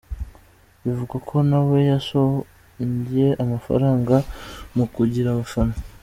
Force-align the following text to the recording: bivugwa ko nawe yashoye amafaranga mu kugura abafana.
bivugwa 0.83 1.15
ko 1.29 1.35
nawe 1.49 1.77
yashoye 1.91 3.25
amafaranga 3.43 4.15
mu 4.75 4.85
kugura 4.93 5.29
abafana. 5.33 5.75